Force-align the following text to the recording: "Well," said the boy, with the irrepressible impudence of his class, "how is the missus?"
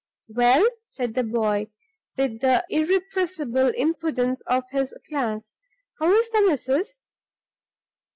"Well," 0.29 0.67
said 0.87 1.13
the 1.13 1.21
boy, 1.23 1.67
with 2.17 2.39
the 2.41 2.65
irrepressible 2.71 3.67
impudence 3.67 4.41
of 4.47 4.63
his 4.71 4.95
class, 5.07 5.57
"how 5.99 6.11
is 6.11 6.27
the 6.31 6.41
missus?" 6.41 7.03